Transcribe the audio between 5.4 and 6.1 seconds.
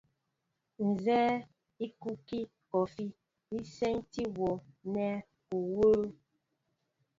u wə̄ə̄.